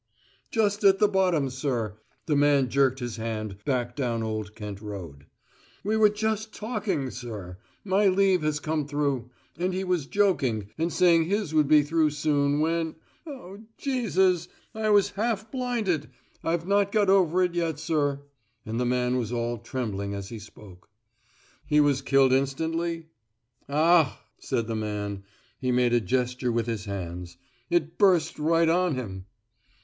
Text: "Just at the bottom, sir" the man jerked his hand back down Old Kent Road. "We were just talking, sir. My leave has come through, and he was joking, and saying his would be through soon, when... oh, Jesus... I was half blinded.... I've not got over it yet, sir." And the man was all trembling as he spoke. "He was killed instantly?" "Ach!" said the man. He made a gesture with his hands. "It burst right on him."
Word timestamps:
"Just 0.49 0.83
at 0.83 0.97
the 0.97 1.07
bottom, 1.07 1.51
sir" 1.51 1.99
the 2.25 2.35
man 2.35 2.69
jerked 2.69 2.97
his 3.01 3.17
hand 3.17 3.63
back 3.65 3.95
down 3.95 4.23
Old 4.23 4.55
Kent 4.55 4.81
Road. 4.81 5.27
"We 5.83 5.95
were 5.95 6.09
just 6.09 6.51
talking, 6.55 7.11
sir. 7.11 7.59
My 7.85 8.07
leave 8.07 8.41
has 8.41 8.59
come 8.59 8.87
through, 8.87 9.29
and 9.59 9.75
he 9.75 9.83
was 9.83 10.07
joking, 10.07 10.71
and 10.75 10.91
saying 10.91 11.25
his 11.25 11.53
would 11.53 11.67
be 11.67 11.83
through 11.83 12.09
soon, 12.09 12.61
when... 12.61 12.95
oh, 13.27 13.59
Jesus... 13.77 14.47
I 14.73 14.89
was 14.89 15.11
half 15.11 15.51
blinded.... 15.51 16.09
I've 16.43 16.65
not 16.65 16.91
got 16.91 17.11
over 17.11 17.43
it 17.43 17.53
yet, 17.53 17.77
sir." 17.77 18.23
And 18.65 18.79
the 18.79 18.85
man 18.87 19.17
was 19.17 19.31
all 19.31 19.59
trembling 19.59 20.15
as 20.15 20.29
he 20.29 20.39
spoke. 20.39 20.89
"He 21.67 21.79
was 21.79 22.01
killed 22.01 22.33
instantly?" 22.33 23.05
"Ach!" 23.69 24.17
said 24.39 24.65
the 24.65 24.75
man. 24.75 25.25
He 25.59 25.71
made 25.71 25.93
a 25.93 26.01
gesture 26.01 26.51
with 26.51 26.65
his 26.65 26.85
hands. 26.85 27.37
"It 27.69 27.99
burst 27.99 28.39
right 28.39 28.67
on 28.67 28.95
him." 28.95 29.27